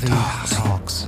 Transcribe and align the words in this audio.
Caritalks. 0.00 1.06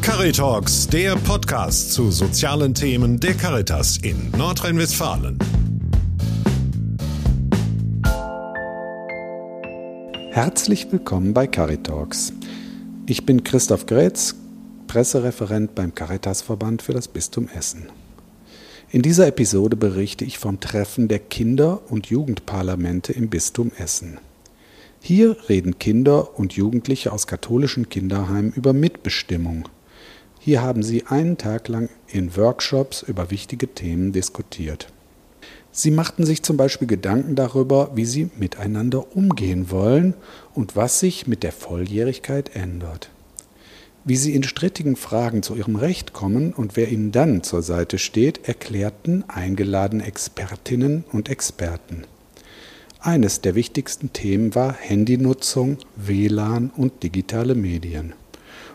Caritalks, 0.00 0.88
der 0.88 1.14
Podcast 1.16 1.92
zu 1.92 2.10
sozialen 2.10 2.72
Themen 2.72 3.20
der 3.20 3.34
Caritas 3.34 3.98
in 3.98 4.30
Nordrhein-Westfalen. 4.30 5.38
Herzlich 10.30 10.90
willkommen 10.90 11.34
bei 11.34 11.46
Caritalks. 11.46 12.32
Ich 13.04 13.26
bin 13.26 13.44
Christoph 13.44 13.84
Grätz, 13.84 14.34
Pressereferent 14.86 15.74
beim 15.74 15.94
Caritasverband 15.94 16.80
für 16.80 16.94
das 16.94 17.08
Bistum 17.08 17.48
Essen. 17.54 17.90
In 18.90 19.02
dieser 19.02 19.26
Episode 19.26 19.76
berichte 19.76 20.24
ich 20.24 20.38
vom 20.38 20.60
Treffen 20.60 21.08
der 21.08 21.18
Kinder- 21.18 21.82
und 21.90 22.06
Jugendparlamente 22.06 23.12
im 23.12 23.28
Bistum 23.28 23.70
Essen. 23.76 24.18
Hier 25.06 25.36
reden 25.50 25.78
Kinder 25.78 26.38
und 26.38 26.54
Jugendliche 26.54 27.12
aus 27.12 27.26
katholischen 27.26 27.90
Kinderheimen 27.90 28.54
über 28.54 28.72
Mitbestimmung. 28.72 29.68
Hier 30.40 30.62
haben 30.62 30.82
sie 30.82 31.04
einen 31.04 31.36
Tag 31.36 31.68
lang 31.68 31.90
in 32.08 32.34
Workshops 32.38 33.02
über 33.02 33.30
wichtige 33.30 33.68
Themen 33.68 34.12
diskutiert. 34.12 34.90
Sie 35.70 35.90
machten 35.90 36.24
sich 36.24 36.42
zum 36.42 36.56
Beispiel 36.56 36.88
Gedanken 36.88 37.34
darüber, 37.34 37.90
wie 37.94 38.06
sie 38.06 38.30
miteinander 38.38 39.14
umgehen 39.14 39.70
wollen 39.70 40.14
und 40.54 40.74
was 40.74 41.00
sich 41.00 41.26
mit 41.26 41.42
der 41.42 41.52
Volljährigkeit 41.52 42.56
ändert. 42.56 43.10
Wie 44.04 44.16
sie 44.16 44.34
in 44.34 44.42
strittigen 44.42 44.96
Fragen 44.96 45.42
zu 45.42 45.54
ihrem 45.54 45.76
Recht 45.76 46.14
kommen 46.14 46.54
und 46.54 46.78
wer 46.78 46.88
ihnen 46.88 47.12
dann 47.12 47.42
zur 47.42 47.60
Seite 47.60 47.98
steht, 47.98 48.48
erklärten 48.48 49.22
eingeladene 49.28 50.06
Expertinnen 50.06 51.04
und 51.12 51.28
Experten. 51.28 52.04
Eines 53.06 53.42
der 53.42 53.54
wichtigsten 53.54 54.14
Themen 54.14 54.54
war 54.54 54.72
Handynutzung, 54.72 55.76
WLAN 55.94 56.70
und 56.74 57.02
digitale 57.02 57.54
Medien. 57.54 58.14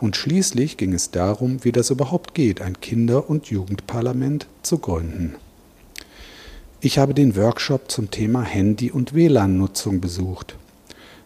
Und 0.01 0.17
schließlich 0.17 0.77
ging 0.77 0.93
es 0.93 1.09
darum, 1.09 1.63
wie 1.65 1.71
das 1.71 1.89
überhaupt 1.89 2.35
geht, 2.35 2.61
ein 2.61 2.79
Kinder- 2.79 3.27
und 3.27 3.47
Jugendparlament 3.47 4.45
zu 4.61 4.77
gründen. 4.77 5.33
Ich 6.79 6.99
habe 6.99 7.15
den 7.15 7.35
Workshop 7.35 7.89
zum 7.89 8.11
Thema 8.11 8.43
Handy- 8.43 8.91
und 8.91 9.15
WLAN-Nutzung 9.15 9.99
besucht. 9.99 10.55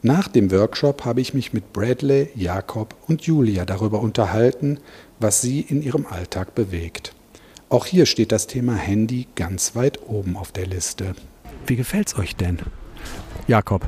Nach 0.01 0.29
dem 0.29 0.49
Workshop 0.49 1.03
habe 1.03 1.19
ich 1.19 1.33
mich 1.33 1.51
mit 1.51 1.73
Bradley, 1.73 2.29
Jakob 2.35 2.95
und 3.09 3.23
Julia 3.23 3.65
darüber 3.65 3.99
unterhalten, 3.99 4.77
was 5.19 5.41
sie 5.41 5.59
in 5.59 5.81
ihrem 5.81 6.05
Alltag 6.05 6.55
bewegt. 6.55 7.13
Auch 7.67 7.85
hier 7.85 8.05
steht 8.05 8.31
das 8.31 8.47
Thema 8.47 8.75
Handy 8.75 9.27
ganz 9.35 9.75
weit 9.75 10.07
oben 10.07 10.37
auf 10.37 10.53
der 10.53 10.67
Liste. 10.67 11.15
Wie 11.67 11.75
gefällt's 11.75 12.17
euch 12.17 12.37
denn? 12.37 12.59
Jakob. 13.47 13.87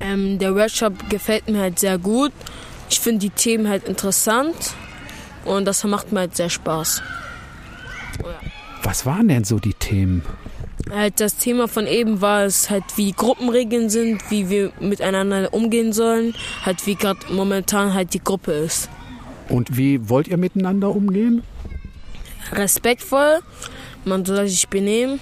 Ähm, 0.00 0.38
der 0.38 0.54
Workshop 0.54 1.08
gefällt 1.08 1.48
mir 1.48 1.60
halt 1.60 1.78
sehr 1.78 1.98
gut. 1.98 2.32
Ich 2.90 3.00
finde 3.00 3.20
die 3.20 3.30
Themen 3.30 3.68
halt 3.68 3.88
interessant 3.88 4.74
und 5.44 5.64
das 5.64 5.84
macht 5.84 6.12
mir 6.12 6.20
halt 6.20 6.36
sehr 6.36 6.50
Spaß. 6.50 7.02
Oh 8.22 8.28
ja. 8.28 8.38
Was 8.82 9.06
waren 9.06 9.28
denn 9.28 9.44
so 9.44 9.58
die 9.58 9.74
Themen? 9.74 10.22
Halt 10.90 11.20
das 11.20 11.36
Thema 11.36 11.66
von 11.66 11.86
eben 11.86 12.20
war 12.20 12.44
es 12.44 12.68
halt, 12.68 12.84
wie 12.96 13.12
Gruppenregeln 13.12 13.88
sind, 13.88 14.30
wie 14.30 14.50
wir 14.50 14.72
miteinander 14.80 15.54
umgehen 15.54 15.92
sollen, 15.94 16.34
halt 16.64 16.86
wie 16.86 16.94
gerade 16.94 17.20
momentan 17.30 17.94
halt 17.94 18.12
die 18.12 18.22
Gruppe 18.22 18.52
ist. 18.52 18.90
Und 19.48 19.76
wie 19.76 20.08
wollt 20.08 20.28
ihr 20.28 20.36
miteinander 20.36 20.90
umgehen? 20.90 21.42
Respektvoll, 22.52 23.40
man 24.04 24.24
soll 24.26 24.46
sich 24.48 24.68
benehmen 24.68 25.18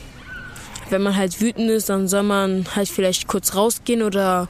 wenn 0.93 1.03
man 1.03 1.17
halt 1.17 1.41
wütend 1.41 1.71
ist, 1.71 1.89
dann 1.89 2.07
soll 2.07 2.23
man 2.23 2.67
halt 2.77 2.89
vielleicht 2.89 3.27
kurz 3.27 3.55
rausgehen 3.55 4.03
oder 4.03 4.49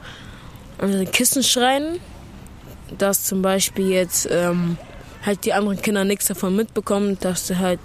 an 0.78 0.90
den 0.92 1.10
Kissen 1.10 1.42
schreien, 1.42 2.00
dass 2.98 3.24
zum 3.24 3.40
Beispiel 3.40 3.88
jetzt 3.88 4.28
ähm, 4.30 4.76
halt 5.24 5.44
die 5.44 5.52
anderen 5.52 5.80
Kinder 5.80 6.04
nichts 6.04 6.26
davon 6.26 6.56
mitbekommen, 6.56 7.16
dass 7.20 7.54
halt 7.54 7.80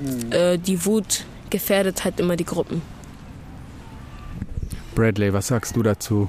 mhm. 0.00 0.32
äh, 0.32 0.58
die 0.58 0.84
Wut 0.84 1.24
gefährdet 1.48 2.04
halt 2.04 2.20
immer 2.20 2.36
die 2.36 2.44
Gruppen. 2.44 2.82
Bradley, 4.94 5.32
was 5.32 5.46
sagst 5.46 5.76
du 5.76 5.82
dazu? 5.82 6.28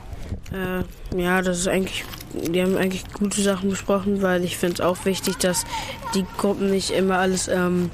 Äh, 0.53 1.19
ja, 1.19 1.41
das 1.41 1.59
ist 1.59 1.67
eigentlich, 1.67 2.05
die 2.33 2.61
haben 2.61 2.77
eigentlich 2.77 3.03
gute 3.11 3.41
Sachen 3.41 3.69
besprochen, 3.69 4.21
weil 4.21 4.43
ich 4.43 4.57
finde 4.57 4.75
es 4.75 4.81
auch 4.81 5.03
wichtig, 5.05 5.37
dass 5.37 5.65
die 6.13 6.25
Gruppen 6.37 6.69
nicht 6.69 6.91
immer 6.91 7.17
alles 7.17 7.47
ähm, 7.47 7.89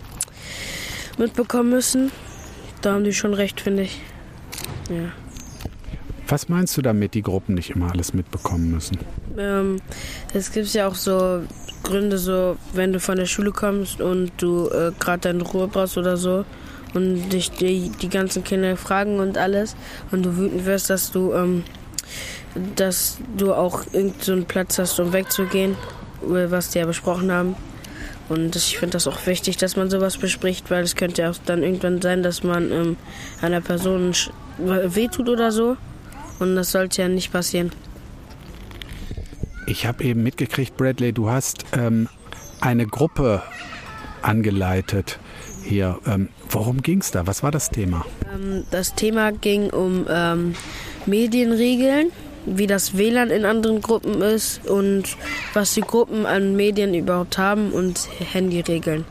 mitbekommen 1.18 1.70
müssen. 1.70 2.12
Da 2.88 2.94
haben 2.94 3.04
die 3.04 3.14
schon 3.14 3.34
recht, 3.34 3.60
finde 3.60 3.84
ich. 3.84 4.00
Ja. 4.90 5.12
Was 6.30 6.48
meinst 6.48 6.78
du 6.78 6.82
damit, 6.82 7.16
die 7.16 7.22
Gruppen 7.22 7.56
nicht 7.56 7.72
immer 7.72 7.92
alles 7.92 8.14
mitbekommen 8.14 8.72
müssen? 8.72 8.98
Ähm, 9.38 9.82
es 10.34 10.54
gibt 10.54 10.74
ja 10.74 10.88
auch 10.88 10.96
so 10.96 11.42
Gründe, 11.84 12.18
so 12.18 12.56
wenn 12.72 12.94
du 12.94 13.02
von 13.02 13.18
der 13.18 13.26
Schule 13.26 13.52
kommst 13.52 14.00
und 14.00 14.32
du 14.38 14.70
äh, 14.70 14.94
gerade 15.02 15.20
deine 15.20 15.44
Ruhe 15.44 15.68
brauchst 15.68 15.98
oder 15.98 16.16
so 16.16 16.46
und 16.94 17.28
dich 17.28 17.52
die, 17.52 17.92
die 18.02 18.08
ganzen 18.08 18.46
Kinder 18.46 18.78
fragen 18.78 19.20
und 19.20 19.38
alles 19.38 19.76
und 20.12 20.26
du 20.26 20.38
wütend 20.38 20.66
wirst, 20.66 20.90
dass 20.90 21.12
du 21.12 21.34
ähm, 21.34 21.66
dass 22.78 23.18
du 23.36 23.54
auch 23.54 23.84
irgendeinen 23.92 24.40
so 24.40 24.46
Platz 24.46 24.80
hast, 24.80 24.98
um 25.02 25.12
wegzugehen, 25.12 25.76
was 26.22 26.70
die 26.70 26.80
ja 26.80 26.86
besprochen 26.86 27.34
haben. 27.34 27.58
Und 28.30 28.56
ich 28.56 28.78
finde 28.78 28.94
das 28.94 29.08
auch 29.08 29.26
wichtig, 29.26 29.58
dass 29.58 29.76
man 29.76 29.90
sowas 29.90 30.18
bespricht, 30.18 30.70
weil 30.70 30.84
es 30.84 30.96
könnte 30.96 31.22
ja 31.22 31.30
auch 31.30 31.38
dann 31.46 31.64
irgendwann 31.64 32.02
sein, 32.02 32.24
dass 32.24 32.44
man 32.44 32.72
ähm, 32.72 32.98
einer 33.42 33.62
Person 33.62 34.14
wehtut 34.58 35.30
oder 35.30 35.52
so. 35.52 35.78
Und 36.40 36.56
das 36.56 36.72
sollte 36.72 37.02
ja 37.02 37.08
nicht 37.08 37.32
passieren. 37.32 37.72
Ich 39.66 39.86
habe 39.86 40.04
eben 40.04 40.24
mitgekriegt, 40.24 40.78
Bradley, 40.78 41.14
du 41.14 41.30
hast 41.30 41.66
ähm, 41.74 42.08
eine 42.62 42.86
Gruppe 42.86 43.44
angeleitet 44.22 45.20
hier. 45.64 46.00
Ähm, 46.06 46.30
worum 46.50 46.82
ging 46.82 47.00
es 47.02 47.12
da? 47.12 47.28
Was 47.28 47.44
war 47.44 47.52
das 47.52 47.70
Thema? 47.70 48.06
Ähm, 48.34 48.66
das 48.72 48.96
Thema 48.96 49.32
ging 49.32 49.70
um 49.70 50.06
ähm, 50.10 50.56
Medienregeln 51.06 52.12
wie 52.48 52.68
das 52.68 52.98
WLAN 52.98 53.30
in 53.30 53.46
anderen 53.46 53.82
Gruppen 53.82 54.22
ist 54.22 54.66
und 54.68 55.04
was 55.54 55.74
die 55.74 55.82
Gruppen 55.82 56.26
an 56.26 56.56
Medien 56.56 56.94
überhaupt 56.94 57.38
haben 57.38 57.72
und 57.72 58.08
Handyregeln. 58.32 59.06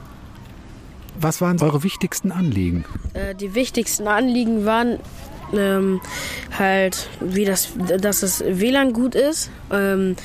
Was 1.20 1.40
waren 1.40 1.60
eure 1.60 1.82
wichtigsten 1.82 2.32
Anliegen? 2.32 2.84
Äh, 3.14 3.34
die 3.34 3.54
wichtigsten 3.54 4.08
Anliegen 4.08 4.64
waren 4.64 4.98
ähm, 5.54 6.00
halt, 6.58 7.08
wie 7.20 7.44
das, 7.44 7.68
dass 7.98 8.20
das 8.20 8.42
WLAN 8.46 8.92
gut 8.92 9.14
ist 9.14 9.50
ähm, 9.70 10.16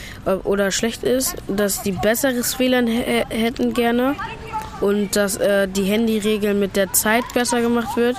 oder 0.43 0.71
schlecht 0.71 1.03
ist, 1.03 1.35
dass 1.47 1.83
die 1.83 1.91
besseres 1.91 2.57
WLAN 2.59 2.87
hätten 2.87 3.73
gerne 3.73 4.15
und 4.81 5.15
dass 5.15 5.37
äh, 5.37 5.67
die 5.67 5.83
Handyregeln 5.83 6.59
mit 6.59 6.75
der 6.75 6.91
Zeit 6.93 7.23
besser 7.33 7.61
gemacht 7.61 7.95
wird 7.95 8.17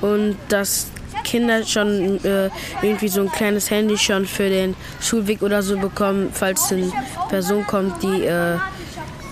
und 0.00 0.36
dass 0.48 0.88
Kinder 1.26 1.64
schon 1.64 2.24
äh, 2.24 2.48
irgendwie 2.82 3.08
so 3.08 3.20
ein 3.22 3.30
kleines 3.32 3.70
Handy 3.70 3.98
schon 3.98 4.26
für 4.26 4.48
den 4.48 4.74
Schulweg 5.00 5.42
oder 5.42 5.62
so 5.62 5.76
bekommen, 5.76 6.30
falls 6.32 6.72
eine 6.72 6.92
Person 7.28 7.66
kommt, 7.66 8.02
die 8.02 8.24
äh, 8.24 8.56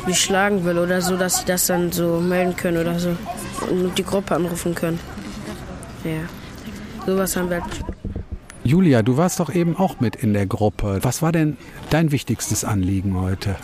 die 0.06 0.15
schlagen 0.15 0.65
will 0.65 0.78
oder 0.78 1.00
so, 1.00 1.16
dass 1.16 1.38
sie 1.38 1.47
das 1.47 1.66
dann 1.66 1.91
so 1.93 2.21
melden 2.21 2.55
können 2.56 2.78
oder 2.78 2.99
so 2.99 3.16
und 3.71 3.97
die 3.97 4.05
Gruppe 4.05 4.34
anrufen 4.34 4.75
können. 4.75 5.00
Ja, 6.05 6.28
sowas 7.06 7.37
haben 7.37 7.49
wir 7.49 7.62
halt. 7.62 8.03
Julia, 8.66 9.02
du 9.02 9.19
warst 9.19 9.41
doch 9.41 9.54
eben 9.54 9.76
auch 9.76 10.00
mit 10.00 10.16
in 10.16 10.32
der 10.32 10.47
Gruppe. 10.47 11.00
Was 11.02 11.20
war 11.20 11.32
denn 11.32 11.58
dein 11.91 12.12
wichtigstes 12.12 12.64
Anliegen 12.64 13.20
heute? 13.20 13.56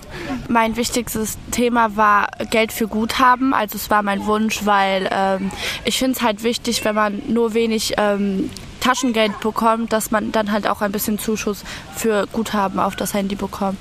Mein 0.48 0.76
wichtigstes 0.76 1.38
Thema 1.50 1.96
war 1.96 2.28
Geld 2.50 2.70
für 2.70 2.86
Guthaben. 2.86 3.54
Also 3.54 3.76
es 3.76 3.88
war 3.88 4.02
mein 4.02 4.26
Wunsch, 4.26 4.66
weil 4.66 5.08
ähm, 5.10 5.50
ich 5.86 5.98
finde 5.98 6.18
es 6.18 6.22
halt 6.22 6.42
wichtig, 6.42 6.84
wenn 6.84 6.94
man 6.94 7.22
nur 7.28 7.54
wenig 7.54 7.94
ähm, 7.96 8.50
Taschengeld 8.80 9.40
bekommt, 9.40 9.90
dass 9.94 10.10
man 10.10 10.32
dann 10.32 10.52
halt 10.52 10.68
auch 10.68 10.82
ein 10.82 10.92
bisschen 10.92 11.18
Zuschuss 11.18 11.64
für 11.96 12.26
Guthaben 12.26 12.78
auf 12.78 12.94
das 12.94 13.14
Handy 13.14 13.36
bekommt. 13.36 13.78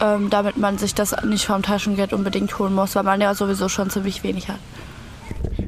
Ähm, 0.00 0.30
damit 0.30 0.56
man 0.56 0.78
sich 0.78 0.96
das 0.96 1.14
nicht 1.24 1.46
vom 1.46 1.62
Taschengeld 1.62 2.12
unbedingt 2.12 2.58
holen 2.58 2.74
muss, 2.74 2.96
weil 2.96 3.04
man 3.04 3.20
ja 3.20 3.32
sowieso 3.36 3.68
schon 3.68 3.90
ziemlich 3.90 4.24
wenig 4.24 4.48
hat. 4.48 4.58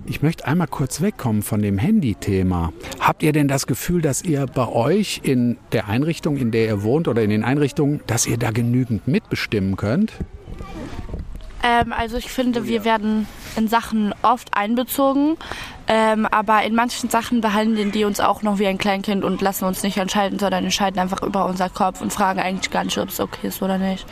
Ich 0.09 0.23
möchte 0.23 0.47
einmal 0.47 0.69
kurz 0.69 1.01
wegkommen 1.01 1.43
von 1.43 1.61
dem 1.61 1.79
Handy-Thema. 1.79 2.73
Habt 3.01 3.25
ihr 3.25 3.33
denn 3.33 3.49
das 3.49 3.67
Gefühl, 3.67 4.01
dass 4.01 4.23
ihr 4.23 4.47
bei 4.47 4.69
euch 4.69 5.21
in 5.25 5.59
der 5.73 5.89
Einrichtung, 5.89 6.37
in 6.37 6.53
der 6.53 6.67
ihr 6.67 6.83
wohnt 6.85 7.09
oder 7.09 7.23
in 7.23 7.31
den 7.31 7.43
Einrichtungen, 7.43 8.01
dass 8.07 8.25
ihr 8.27 8.39
da 8.39 8.53
genügend 8.53 9.09
mitbestimmen 9.09 9.77
könnt? 9.77 10.13
Ähm, 11.65 11.93
also 11.93 12.17
ich 12.17 12.29
finde, 12.29 12.67
wir 12.67 12.85
werden 12.85 13.27
in 13.57 13.67
Sachen 13.67 14.15
oft 14.23 14.57
einbezogen, 14.57 15.37
ähm, 15.89 16.27
aber 16.27 16.63
in 16.63 16.77
manchen 16.77 17.11
Sachen 17.11 17.41
behandeln 17.41 17.91
die 17.91 18.05
uns 18.05 18.21
auch 18.21 18.43
noch 18.43 18.61
wie 18.61 18.69
ein 18.69 18.79
Kleinkind 18.79 19.25
und 19.25 19.41
lassen 19.41 19.65
uns 19.65 19.83
nicht 19.83 19.97
entscheiden, 19.97 20.39
sondern 20.39 20.63
entscheiden 20.63 21.01
einfach 21.01 21.23
über 21.23 21.47
unser 21.47 21.69
Kopf 21.69 22.01
und 22.01 22.13
fragen 22.13 22.39
eigentlich 22.39 22.71
gar 22.71 22.85
nicht, 22.85 22.99
ob 22.99 23.09
es 23.09 23.19
okay 23.19 23.49
ist 23.49 23.61
oder 23.61 23.79
nicht. 23.79 24.07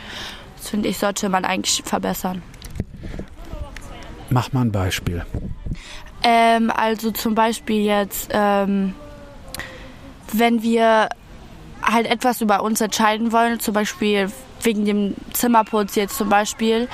Das 0.57 0.69
finde 0.69 0.89
ich, 0.89 0.97
sollte 0.97 1.29
man 1.29 1.45
eigentlich 1.45 1.83
verbessern. 1.85 2.41
Mach 4.29 4.51
mal 4.51 4.61
ein 4.61 4.71
Beispiel. 4.71 5.25
Ähm, 6.27 6.71
also 6.75 7.11
zum 7.11 7.35
Beispiel 7.35 7.85
jetzt, 7.85 8.31
ähm, 8.33 8.95
wenn 10.33 10.63
wir 10.63 11.09
halt 11.83 12.07
etwas 12.07 12.41
über 12.41 12.63
uns 12.63 12.81
entscheiden 12.81 13.31
wollen, 13.31 13.59
zum 13.59 13.75
Beispiel 13.75 14.31
wegen 14.63 14.85
dem 14.85 15.13
Zimmerputz 15.33 15.93
jetzt 15.93 16.17
zum 16.17 16.29
Beispiel, 16.29 16.87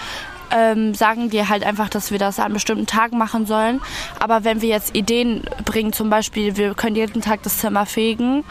ähm, 0.51 0.93
sagen 0.93 1.31
wir 1.31 1.47
halt 1.47 1.63
einfach, 1.63 1.87
dass 1.87 2.11
wir 2.11 2.19
das 2.19 2.41
an 2.41 2.51
bestimmten 2.51 2.87
Tagen 2.87 3.17
machen 3.17 3.45
sollen. 3.45 3.79
Aber 4.19 4.43
wenn 4.43 4.61
wir 4.61 4.67
jetzt 4.67 4.97
Ideen 4.97 5.43
bringen, 5.63 5.93
zum 5.93 6.09
Beispiel, 6.09 6.57
wir 6.57 6.73
können 6.73 6.97
jeden 6.97 7.21
Tag 7.21 7.41
das 7.43 7.59
Zimmer 7.59 7.85
fegen, 7.85 8.43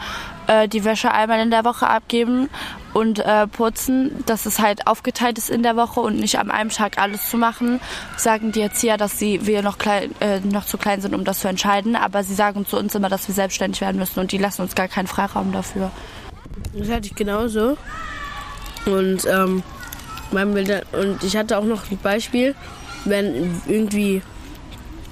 äh, 0.47 0.67
die 0.67 0.83
Wäsche 0.83 1.11
einmal 1.11 1.41
in 1.41 1.51
der 1.51 1.63
Woche 1.63 1.87
abgeben 1.87 2.49
und 2.93 3.19
äh, 3.19 3.47
putzen, 3.47 4.23
dass 4.25 4.45
es 4.45 4.59
halt 4.59 4.87
aufgeteilt 4.87 5.37
ist 5.37 5.49
in 5.49 5.63
der 5.63 5.75
Woche 5.75 5.99
und 6.01 6.17
nicht 6.17 6.39
an 6.39 6.51
einem 6.51 6.69
Tag 6.69 6.97
alles 6.97 7.29
zu 7.29 7.37
machen, 7.37 7.79
sagen 8.17 8.51
die 8.51 8.61
Erzieher, 8.61 8.97
dass 8.97 9.17
sie 9.17 9.45
wir 9.45 9.61
noch 9.61 9.77
klein, 9.77 10.13
äh, 10.19 10.39
noch 10.41 10.65
zu 10.65 10.77
klein 10.77 11.01
sind, 11.01 11.15
um 11.15 11.23
das 11.23 11.39
zu 11.39 11.47
entscheiden. 11.47 11.95
Aber 11.95 12.23
sie 12.23 12.33
sagen 12.33 12.65
zu 12.65 12.77
uns 12.77 12.93
immer, 12.95 13.09
dass 13.09 13.27
wir 13.27 13.35
selbstständig 13.35 13.81
werden 13.81 13.97
müssen 13.97 14.19
und 14.19 14.31
die 14.31 14.37
lassen 14.37 14.61
uns 14.61 14.75
gar 14.75 14.87
keinen 14.87 15.07
Freiraum 15.07 15.51
dafür. 15.51 15.91
Das 16.73 16.89
hatte 16.89 17.07
ich 17.07 17.15
genauso. 17.15 17.77
Und, 18.85 19.25
ähm, 19.25 19.63
und 20.31 21.23
ich 21.23 21.37
hatte 21.37 21.57
auch 21.57 21.63
noch 21.63 21.89
ein 21.91 21.97
Beispiel, 21.97 22.55
wenn 23.05 23.61
irgendwie 23.67 24.21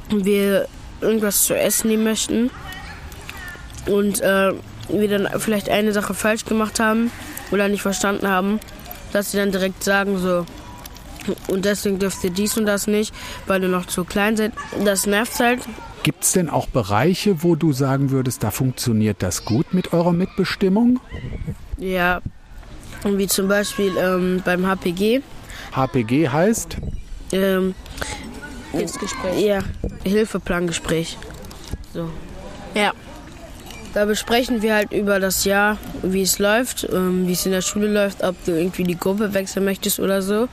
wir 0.09 0.67
irgendwas 1.01 1.43
zu 1.43 1.57
essen 1.57 1.89
nehmen 1.89 2.03
möchten 2.03 2.49
und 3.85 4.21
äh, 4.21 4.53
wir 4.89 5.07
dann 5.07 5.29
vielleicht 5.39 5.69
eine 5.69 5.93
Sache 5.93 6.13
falsch 6.13 6.45
gemacht 6.45 6.79
haben 6.79 7.11
oder 7.51 7.67
nicht 7.67 7.81
verstanden 7.81 8.27
haben, 8.27 8.59
dass 9.13 9.31
sie 9.31 9.37
dann 9.37 9.51
direkt 9.51 9.83
sagen 9.83 10.17
so, 10.17 10.45
und 11.47 11.65
deswegen 11.65 11.99
dürft 11.99 12.23
ihr 12.23 12.29
dies 12.29 12.57
und 12.57 12.65
das 12.65 12.87
nicht, 12.87 13.13
weil 13.47 13.61
ihr 13.61 13.69
noch 13.69 13.85
zu 13.85 14.03
klein 14.03 14.37
seid. 14.37 14.53
Das 14.83 15.05
nervt 15.05 15.39
halt. 15.39 15.61
Gibt 16.03 16.23
es 16.23 16.31
denn 16.31 16.49
auch 16.49 16.67
Bereiche, 16.67 17.43
wo 17.43 17.55
du 17.55 17.73
sagen 17.73 18.09
würdest, 18.09 18.43
da 18.43 18.51
funktioniert 18.51 19.21
das 19.21 19.43
gut 19.43 19.73
mit 19.73 19.91
eurer 19.93 20.13
Mitbestimmung? 20.13 20.99
Ja, 21.77 22.21
wie 23.03 23.27
zum 23.27 23.47
Beispiel 23.47 23.95
ähm, 23.97 24.41
beim 24.43 24.65
HPG. 24.65 25.21
HPG 25.75 26.29
heißt? 26.29 26.77
Ähm, 27.31 27.75
Hilfsgespräch. 28.71 29.41
Ja, 29.41 29.59
Hilfeplangespräch. 30.03 31.17
So. 31.93 32.09
Ja. 32.73 32.93
Da 33.93 34.05
besprechen 34.05 34.61
wir 34.61 34.75
halt 34.75 34.91
über 34.91 35.19
das 35.19 35.45
Jahr, 35.45 35.77
wie 36.03 36.21
es 36.21 36.37
läuft, 36.37 36.87
ähm, 36.91 37.27
wie 37.27 37.33
es 37.33 37.45
in 37.45 37.51
der 37.51 37.61
Schule 37.61 37.87
läuft, 37.87 38.23
ob 38.23 38.35
du 38.45 38.51
irgendwie 38.51 38.83
die 38.83 38.97
Gruppe 38.97 39.33
wechseln 39.33 39.65
möchtest 39.65 39.99
oder 39.99 40.21
so. 40.21 40.47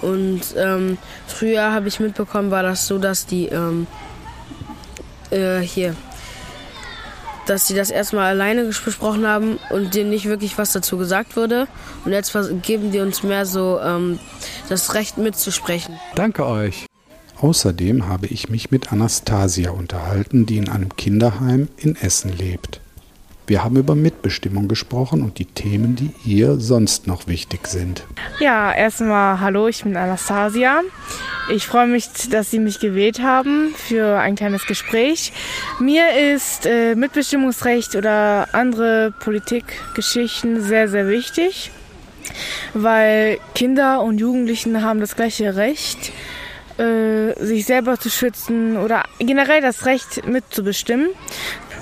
Und 0.00 0.42
ähm, 0.56 0.96
früher 1.26 1.72
habe 1.72 1.88
ich 1.88 1.98
mitbekommen, 1.98 2.50
war 2.50 2.62
das 2.62 2.86
so, 2.86 2.98
dass 2.98 3.26
die 3.26 3.46
ähm, 3.46 3.86
äh, 5.30 5.58
hier, 5.58 5.96
dass 7.46 7.66
sie 7.66 7.74
das 7.74 7.90
erstmal 7.90 8.26
alleine 8.26 8.64
besprochen 8.64 9.26
haben 9.26 9.58
und 9.70 9.94
denen 9.94 10.10
nicht 10.10 10.26
wirklich 10.26 10.56
was 10.56 10.72
dazu 10.72 10.98
gesagt 10.98 11.36
wurde. 11.36 11.66
Und 12.04 12.12
jetzt 12.12 12.36
geben 12.62 12.92
die 12.92 13.00
uns 13.00 13.22
mehr 13.22 13.44
so 13.44 13.80
ähm, 13.80 14.20
das 14.68 14.94
Recht 14.94 15.18
mitzusprechen. 15.18 15.98
Danke 16.14 16.46
euch. 16.46 16.87
Außerdem 17.40 18.08
habe 18.08 18.26
ich 18.26 18.48
mich 18.48 18.72
mit 18.72 18.92
Anastasia 18.92 19.70
unterhalten, 19.70 20.44
die 20.44 20.58
in 20.58 20.68
einem 20.68 20.96
Kinderheim 20.96 21.68
in 21.76 21.94
Essen 21.94 22.36
lebt. 22.36 22.80
Wir 23.46 23.64
haben 23.64 23.76
über 23.76 23.94
Mitbestimmung 23.94 24.68
gesprochen 24.68 25.22
und 25.22 25.38
die 25.38 25.46
Themen, 25.46 25.96
die 25.96 26.12
ihr 26.24 26.58
sonst 26.58 27.06
noch 27.06 27.28
wichtig 27.28 27.66
sind. 27.68 28.04
Ja, 28.40 28.72
erstmal 28.74 29.40
hallo, 29.40 29.68
ich 29.68 29.84
bin 29.84 29.96
Anastasia. 29.96 30.82
Ich 31.50 31.66
freue 31.66 31.86
mich, 31.86 32.08
dass 32.30 32.50
Sie 32.50 32.58
mich 32.58 32.78
gewählt 32.78 33.22
haben 33.22 33.72
für 33.74 34.18
ein 34.18 34.34
kleines 34.34 34.66
Gespräch. 34.66 35.32
Mir 35.78 36.34
ist 36.34 36.66
äh, 36.66 36.94
Mitbestimmungsrecht 36.94 37.94
oder 37.94 38.48
andere 38.52 39.14
Politikgeschichten 39.20 40.60
sehr, 40.60 40.88
sehr 40.88 41.08
wichtig, 41.08 41.70
weil 42.74 43.38
Kinder 43.54 44.02
und 44.02 44.18
Jugendlichen 44.18 44.82
haben 44.82 45.00
das 45.00 45.16
gleiche 45.16 45.56
Recht 45.56 46.12
äh, 46.78 47.34
sich 47.44 47.66
selber 47.66 47.98
zu 47.98 48.10
schützen 48.10 48.76
oder 48.76 49.04
generell 49.18 49.60
das 49.60 49.84
Recht 49.86 50.26
mitzubestimmen. 50.26 51.08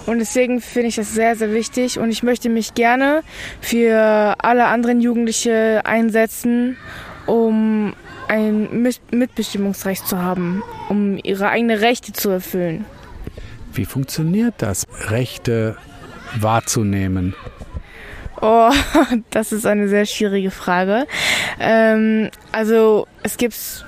Und 0.07 0.21
deswegen 0.21 0.61
finde 0.61 0.89
ich 0.89 0.97
das 0.97 1.13
sehr, 1.13 1.35
sehr 1.35 1.53
wichtig 1.53 1.99
und 1.99 2.11
ich 2.11 2.23
möchte 2.23 2.49
mich 2.49 2.75
gerne 2.75 3.23
für 3.61 4.37
alle 4.39 4.67
anderen 4.67 5.01
Jugendliche 5.01 5.83
einsetzen, 5.85 6.77
um 7.27 7.95
ein 8.29 8.89
Mitbestimmungsrecht 9.11 10.07
zu 10.07 10.19
haben, 10.19 10.63
um 10.89 11.19
ihre 11.23 11.49
eigenen 11.49 11.79
Rechte 11.79 12.13
zu 12.13 12.31
erfüllen. 12.31 12.85
Wie 13.73 13.85
funktioniert 13.85 14.55
das, 14.59 14.87
Rechte 15.09 15.77
wahrzunehmen? 16.39 17.35
Oh, 18.41 18.71
das 19.31 19.53
ist 19.53 19.67
eine 19.67 19.89
sehr 19.89 20.07
schwierige 20.07 20.51
Frage. 20.51 21.07
Ähm, 21.59 22.31
also 22.53 23.07
es 23.23 23.37
gibt 23.37 23.85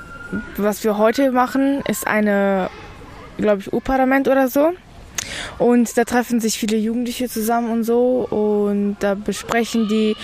was 0.57 0.85
wir 0.85 0.99
heute 0.99 1.33
machen, 1.33 1.83
ist 1.89 2.07
eine, 2.07 2.71
glaube 3.39 3.63
ich, 3.63 3.73
U-Parlament 3.73 4.29
oder 4.29 4.49
so. 4.49 4.73
Und 5.59 5.97
da 5.99 6.05
treffen 6.05 6.41
sich 6.41 6.59
viele 6.59 6.77
Jugendliche 6.77 7.29
zusammen 7.29 7.71
und 7.71 7.85
so 7.85 8.27
und 8.31 8.97
da 9.01 9.15
besprechen 9.15 9.89
die, 9.89 10.17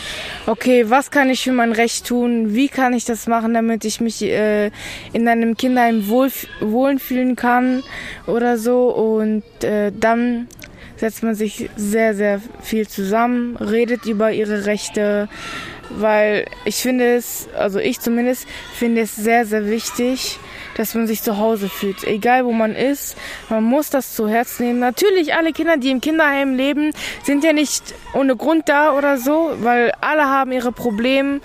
okay, 0.46 0.88
was 0.88 1.10
kann 1.10 1.28
ich 1.28 1.42
für 1.42 1.52
mein 1.52 1.72
Recht 1.72 2.06
tun? 2.06 2.54
Wie 2.54 2.68
kann 2.68 2.92
ich 2.94 3.04
das 3.04 3.26
machen, 3.26 3.54
damit 3.54 3.84
ich 3.84 4.00
mich 4.00 4.22
äh, 4.22 4.70
in 5.12 5.28
einem 5.28 5.56
Kinderheim 5.56 6.08
wohl, 6.08 6.30
wohlen 6.60 6.98
fühlen 6.98 7.36
kann 7.36 7.82
oder 8.26 8.56
so. 8.56 8.88
Und 8.88 9.42
äh, 9.62 9.92
dann 9.92 10.48
setzt 10.96 11.22
man 11.22 11.34
sich 11.34 11.68
sehr, 11.76 12.14
sehr 12.14 12.40
viel 12.62 12.88
zusammen, 12.88 13.56
redet 13.56 14.06
über 14.06 14.32
ihre 14.32 14.66
Rechte, 14.66 15.28
weil 15.90 16.46
ich 16.64 16.76
finde 16.76 17.14
es, 17.14 17.48
also 17.56 17.78
ich 17.78 18.00
zumindest, 18.00 18.46
finde 18.74 19.02
es 19.02 19.14
sehr, 19.16 19.46
sehr 19.46 19.66
wichtig, 19.66 20.38
dass 20.76 20.94
man 20.94 21.06
sich 21.06 21.22
zu 21.22 21.38
Hause 21.38 21.68
fühlt. 21.68 22.04
Egal 22.04 22.44
wo 22.44 22.52
man 22.52 22.74
ist, 22.74 23.16
man 23.48 23.64
muss 23.64 23.90
das 23.90 24.14
zu 24.14 24.28
Herzen 24.28 24.66
nehmen. 24.66 24.80
Natürlich, 24.80 25.34
alle 25.34 25.52
Kinder, 25.52 25.76
die 25.76 25.90
im 25.90 26.00
Kinderheim 26.00 26.54
leben, 26.54 26.92
sind 27.22 27.44
ja 27.44 27.52
nicht 27.52 27.94
ohne 28.12 28.36
Grund 28.36 28.68
da 28.68 28.96
oder 28.96 29.18
so, 29.18 29.52
weil 29.60 29.92
alle 30.00 30.24
haben 30.24 30.52
ihre 30.52 30.72
Probleme 30.72 31.40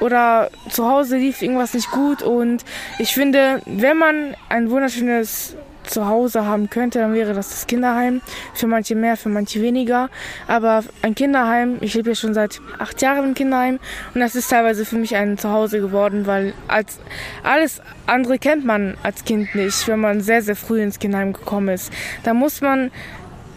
oder 0.00 0.50
zu 0.68 0.88
Hause 0.88 1.16
lief 1.16 1.42
irgendwas 1.42 1.74
nicht 1.74 1.90
gut 1.92 2.22
und 2.22 2.64
ich 2.98 3.14
finde, 3.14 3.62
wenn 3.66 3.96
man 3.96 4.36
ein 4.48 4.68
wunderschönes 4.68 5.56
zu 5.84 6.06
Hause 6.06 6.46
haben 6.46 6.70
könnte, 6.70 7.00
dann 7.00 7.14
wäre 7.14 7.34
das 7.34 7.50
das 7.50 7.66
Kinderheim. 7.66 8.20
Für 8.54 8.66
manche 8.66 8.94
mehr, 8.94 9.16
für 9.16 9.28
manche 9.28 9.62
weniger. 9.62 10.08
Aber 10.46 10.84
ein 11.02 11.14
Kinderheim, 11.14 11.78
ich 11.80 11.94
lebe 11.94 12.10
ja 12.10 12.14
schon 12.14 12.34
seit 12.34 12.60
acht 12.78 13.00
Jahren 13.02 13.30
im 13.30 13.34
Kinderheim 13.34 13.78
und 14.14 14.20
das 14.20 14.34
ist 14.34 14.50
teilweise 14.50 14.84
für 14.84 14.96
mich 14.96 15.16
ein 15.16 15.38
Zuhause 15.38 15.80
geworden, 15.80 16.26
weil 16.26 16.54
als 16.68 16.98
alles 17.42 17.80
andere 18.06 18.38
kennt 18.38 18.64
man 18.64 18.96
als 19.02 19.24
Kind 19.24 19.54
nicht, 19.54 19.86
wenn 19.88 20.00
man 20.00 20.20
sehr, 20.20 20.42
sehr 20.42 20.56
früh 20.56 20.82
ins 20.82 20.98
Kinderheim 20.98 21.32
gekommen 21.32 21.68
ist. 21.68 21.92
Da 22.22 22.34
muss 22.34 22.60
man 22.60 22.90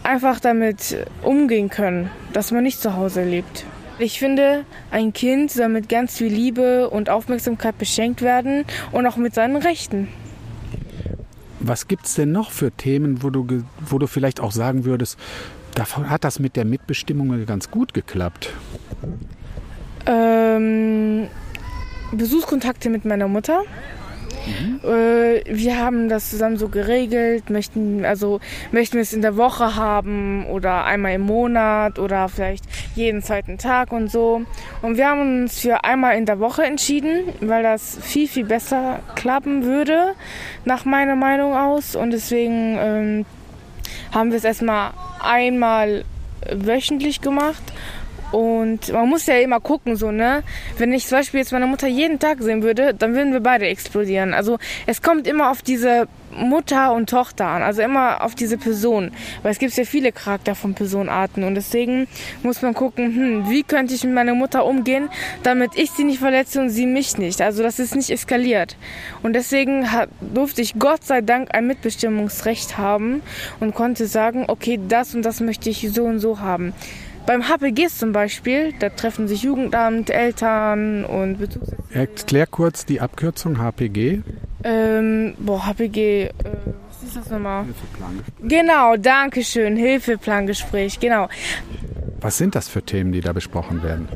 einfach 0.02 0.40
damit 0.40 1.06
umgehen 1.22 1.68
können, 1.68 2.10
dass 2.32 2.52
man 2.52 2.62
nicht 2.62 2.80
zu 2.80 2.96
Hause 2.96 3.24
lebt. 3.24 3.64
Ich 3.98 4.18
finde, 4.18 4.64
ein 4.90 5.12
Kind 5.14 5.50
soll 5.50 5.68
mit 5.68 5.88
ganz 5.88 6.18
viel 6.18 6.32
Liebe 6.32 6.90
und 6.90 7.08
Aufmerksamkeit 7.08 7.78
beschenkt 7.78 8.20
werden 8.20 8.64
und 8.92 9.06
auch 9.06 9.16
mit 9.16 9.34
seinen 9.34 9.56
Rechten. 9.56 10.08
Was 11.66 11.88
gibt 11.88 12.06
es 12.06 12.14
denn 12.14 12.30
noch 12.32 12.52
für 12.52 12.70
Themen, 12.70 13.22
wo 13.22 13.30
du, 13.30 13.64
wo 13.80 13.98
du 13.98 14.06
vielleicht 14.06 14.40
auch 14.40 14.52
sagen 14.52 14.84
würdest, 14.84 15.18
da 15.74 15.84
hat 16.08 16.24
das 16.24 16.38
mit 16.38 16.54
der 16.56 16.64
Mitbestimmung 16.64 17.44
ganz 17.44 17.70
gut 17.70 17.92
geklappt? 17.92 18.50
Ähm, 20.06 21.26
Besuchskontakte 22.12 22.88
mit 22.88 23.04
meiner 23.04 23.26
Mutter. 23.26 23.62
Mhm. 24.46 24.80
Äh, 24.84 25.42
wir 25.46 25.78
haben 25.78 26.08
das 26.08 26.30
zusammen 26.30 26.56
so 26.56 26.68
geregelt, 26.68 27.50
möchten, 27.50 28.04
also 28.04 28.40
möchten 28.72 28.94
wir 28.94 29.02
es 29.02 29.12
in 29.12 29.22
der 29.22 29.36
Woche 29.36 29.76
haben 29.76 30.46
oder 30.46 30.84
einmal 30.84 31.14
im 31.14 31.22
Monat 31.22 31.98
oder 31.98 32.28
vielleicht 32.28 32.64
jeden 32.94 33.22
zweiten 33.22 33.58
Tag 33.58 33.92
und 33.92 34.10
so. 34.10 34.42
Und 34.82 34.96
wir 34.96 35.08
haben 35.08 35.42
uns 35.42 35.60
für 35.60 35.84
einmal 35.84 36.16
in 36.16 36.26
der 36.26 36.40
Woche 36.40 36.64
entschieden, 36.64 37.24
weil 37.40 37.62
das 37.62 37.98
viel, 38.00 38.28
viel 38.28 38.44
besser 38.44 39.00
klappen 39.14 39.64
würde, 39.64 40.14
nach 40.64 40.84
meiner 40.84 41.16
Meinung 41.16 41.54
aus. 41.54 41.96
Und 41.96 42.10
deswegen 42.12 42.76
ähm, 42.78 43.26
haben 44.12 44.30
wir 44.30 44.38
es 44.38 44.44
erstmal 44.44 44.92
einmal 45.20 46.04
wöchentlich 46.52 47.20
gemacht 47.20 47.62
und 48.32 48.92
man 48.92 49.08
muss 49.08 49.26
ja 49.26 49.36
immer 49.38 49.60
gucken, 49.60 49.96
so, 49.96 50.10
ne? 50.10 50.42
Wenn 50.78 50.92
ich 50.92 51.06
zum 51.06 51.18
Beispiel 51.18 51.40
jetzt 51.40 51.52
meine 51.52 51.66
Mutter 51.66 51.86
jeden 51.86 52.18
Tag 52.18 52.42
sehen 52.42 52.62
würde, 52.62 52.92
dann 52.94 53.14
würden 53.14 53.32
wir 53.32 53.40
beide 53.40 53.66
explodieren. 53.66 54.34
Also 54.34 54.58
es 54.86 55.00
kommt 55.00 55.26
immer 55.26 55.50
auf 55.50 55.62
diese 55.62 56.08
Mutter 56.36 56.92
und 56.92 57.08
Tochter 57.08 57.46
an, 57.46 57.62
also 57.62 57.82
immer 57.82 58.22
auf 58.22 58.34
diese 58.34 58.58
Person. 58.58 59.12
Weil 59.42 59.52
es 59.52 59.58
gibt 59.58 59.76
ja 59.76 59.84
viele 59.84 60.12
Charakter 60.12 60.54
von 60.54 60.74
Personenarten 60.74 61.44
und 61.44 61.54
deswegen 61.54 62.08
muss 62.42 62.62
man 62.62 62.74
gucken, 62.74 63.14
hm, 63.14 63.50
wie 63.50 63.62
könnte 63.62 63.94
ich 63.94 64.04
mit 64.04 64.14
meiner 64.14 64.34
Mutter 64.34 64.64
umgehen, 64.64 65.08
damit 65.42 65.72
ich 65.76 65.92
sie 65.92 66.04
nicht 66.04 66.18
verletze 66.18 66.60
und 66.60 66.70
sie 66.70 66.86
mich 66.86 67.18
nicht. 67.18 67.40
Also 67.40 67.62
dass 67.62 67.78
es 67.78 67.94
nicht 67.94 68.10
eskaliert. 68.10 68.76
Und 69.22 69.34
deswegen 69.34 69.92
hat, 69.92 70.08
durfte 70.20 70.62
ich 70.62 70.78
Gott 70.78 71.04
sei 71.04 71.20
Dank 71.20 71.54
ein 71.54 71.66
Mitbestimmungsrecht 71.66 72.76
haben 72.76 73.22
und 73.60 73.74
konnte 73.74 74.06
sagen, 74.06 74.44
okay, 74.48 74.78
das 74.88 75.14
und 75.14 75.22
das 75.22 75.40
möchte 75.40 75.70
ich 75.70 75.88
so 75.92 76.04
und 76.04 76.18
so 76.18 76.40
haben. 76.40 76.74
Beim 77.26 77.48
HPGs 77.48 77.98
zum 77.98 78.12
Beispiel, 78.12 78.72
da 78.78 78.88
treffen 78.88 79.28
sich 79.28 79.42
Jugendamt, 79.42 80.10
Eltern 80.10 81.04
und 81.04 81.38
Bezugserziehung. 81.38 81.84
Erklär 81.92 82.46
kurz 82.46 82.86
die 82.86 83.00
Abkürzung 83.00 83.58
HPG. 83.58 84.22
Ähm, 84.64 85.34
boah, 85.38 85.66
HPG, 85.66 86.24
äh, 86.24 86.32
was 86.88 87.02
ist 87.02 87.16
das 87.16 87.30
nochmal? 87.30 87.66
Genau, 88.42 88.96
danke 88.96 89.44
schön, 89.44 89.76
Hilfeplangespräch, 89.76 90.98
genau. 90.98 91.28
Was 92.20 92.38
sind 92.38 92.54
das 92.54 92.68
für 92.68 92.82
Themen, 92.82 93.12
die 93.12 93.20
da 93.20 93.32
besprochen 93.32 93.82
werden? 93.82 94.08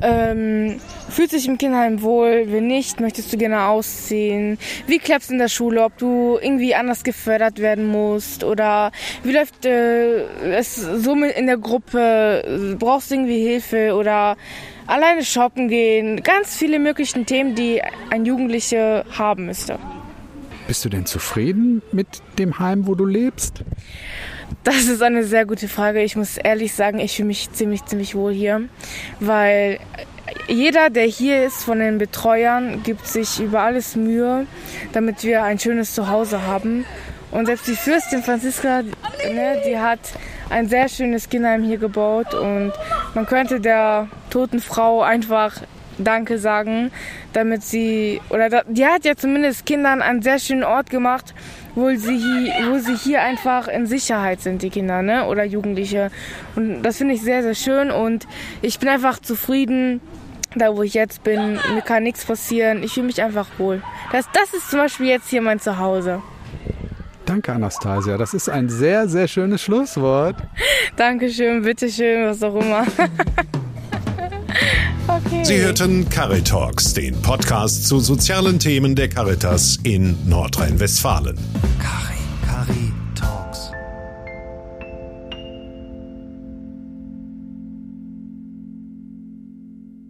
Ähm, 0.00 0.80
fühlt 1.08 1.30
sich 1.30 1.46
im 1.48 1.58
Kinderheim 1.58 2.02
wohl? 2.02 2.44
Wenn 2.48 2.66
nicht, 2.66 3.00
möchtest 3.00 3.32
du 3.32 3.36
gerne 3.36 3.64
ausziehen? 3.64 4.58
Wie 4.86 4.98
klappt's 4.98 5.30
in 5.30 5.38
der 5.38 5.48
Schule? 5.48 5.82
Ob 5.84 5.96
du 5.98 6.38
irgendwie 6.40 6.74
anders 6.74 7.02
gefördert 7.02 7.58
werden 7.58 7.86
musst? 7.86 8.44
Oder 8.44 8.92
wie 9.24 9.32
läuft 9.32 9.66
äh, 9.66 10.24
es 10.52 10.76
so 10.76 11.14
in 11.14 11.46
der 11.46 11.58
Gruppe? 11.58 12.76
Brauchst 12.78 13.10
du 13.10 13.16
irgendwie 13.16 13.42
Hilfe? 13.42 13.94
Oder 13.94 14.36
alleine 14.86 15.24
shoppen 15.24 15.68
gehen? 15.68 16.22
Ganz 16.22 16.56
viele 16.56 16.78
möglichen 16.78 17.26
Themen, 17.26 17.54
die 17.54 17.82
ein 18.10 18.24
Jugendlicher 18.24 19.04
haben 19.16 19.46
müsste. 19.46 19.78
Bist 20.68 20.84
du 20.84 20.90
denn 20.90 21.06
zufrieden 21.06 21.82
mit 21.92 22.06
dem 22.38 22.58
Heim, 22.58 22.86
wo 22.86 22.94
du 22.94 23.06
lebst? 23.06 23.64
Das 24.64 24.86
ist 24.86 25.02
eine 25.02 25.24
sehr 25.24 25.46
gute 25.46 25.68
Frage. 25.68 26.02
Ich 26.02 26.16
muss 26.16 26.36
ehrlich 26.36 26.74
sagen, 26.74 26.98
ich 26.98 27.16
fühle 27.16 27.28
mich 27.28 27.50
ziemlich, 27.52 27.84
ziemlich 27.84 28.14
wohl 28.14 28.32
hier, 28.32 28.62
weil 29.20 29.78
jeder, 30.46 30.90
der 30.90 31.04
hier 31.04 31.44
ist 31.44 31.64
von 31.64 31.78
den 31.78 31.98
Betreuern, 31.98 32.82
gibt 32.82 33.06
sich 33.06 33.40
über 33.40 33.60
alles 33.60 33.96
Mühe, 33.96 34.46
damit 34.92 35.24
wir 35.24 35.42
ein 35.42 35.58
schönes 35.58 35.94
Zuhause 35.94 36.46
haben. 36.46 36.84
Und 37.30 37.46
selbst 37.46 37.66
die 37.66 37.76
Fürstin 37.76 38.22
Franziska, 38.22 38.82
ne, 38.82 39.62
die 39.66 39.78
hat 39.78 40.00
ein 40.50 40.68
sehr 40.68 40.88
schönes 40.88 41.28
Kinderheim 41.28 41.62
hier 41.62 41.78
gebaut 41.78 42.32
und 42.34 42.72
man 43.14 43.26
könnte 43.26 43.60
der 43.60 44.08
toten 44.30 44.60
Frau 44.60 45.02
einfach 45.02 45.60
Danke 45.98 46.38
sagen, 46.38 46.90
damit 47.32 47.62
sie, 47.62 48.20
oder 48.30 48.62
die 48.68 48.86
hat 48.86 49.04
ja 49.04 49.16
zumindest 49.16 49.66
Kindern 49.66 50.00
einen 50.00 50.22
sehr 50.22 50.38
schönen 50.38 50.64
Ort 50.64 50.90
gemacht, 50.90 51.34
wo 51.74 51.88
sie, 51.94 52.52
wo 52.70 52.78
sie 52.78 52.96
hier 52.96 53.22
einfach 53.22 53.68
in 53.68 53.86
Sicherheit 53.86 54.40
sind, 54.40 54.62
die 54.62 54.70
Kinder 54.70 55.02
ne? 55.02 55.26
oder 55.26 55.44
Jugendliche. 55.44 56.10
Und 56.56 56.82
das 56.82 56.98
finde 56.98 57.14
ich 57.14 57.22
sehr, 57.22 57.42
sehr 57.42 57.54
schön 57.54 57.90
und 57.90 58.26
ich 58.62 58.78
bin 58.78 58.88
einfach 58.88 59.18
zufrieden, 59.18 60.00
da 60.54 60.76
wo 60.76 60.82
ich 60.82 60.94
jetzt 60.94 61.24
bin. 61.24 61.58
Mir 61.74 61.82
kann 61.82 62.02
nichts 62.02 62.24
passieren. 62.24 62.82
Ich 62.82 62.94
fühle 62.94 63.06
mich 63.06 63.22
einfach 63.22 63.46
wohl. 63.58 63.82
Das, 64.12 64.26
das 64.32 64.54
ist 64.54 64.70
zum 64.70 64.80
Beispiel 64.80 65.06
jetzt 65.06 65.28
hier 65.28 65.42
mein 65.42 65.60
Zuhause. 65.60 66.22
Danke, 67.26 67.52
Anastasia. 67.52 68.16
Das 68.16 68.32
ist 68.32 68.48
ein 68.48 68.70
sehr, 68.70 69.06
sehr 69.06 69.28
schönes 69.28 69.60
Schlusswort. 69.60 70.36
Dankeschön, 70.96 71.62
bitteschön, 71.62 72.26
was 72.26 72.42
auch 72.42 72.56
immer. 72.56 72.86
okay. 75.08 75.44
Sie 75.44 75.60
hörten 75.60 76.08
Caritalks, 76.08 76.94
den 76.94 77.20
Podcast 77.22 77.86
zu 77.86 78.00
sozialen 78.00 78.58
Themen 78.58 78.94
der 78.94 79.08
Caritas 79.08 79.78
in 79.82 80.16
Nordrhein-Westfalen. 80.28 81.36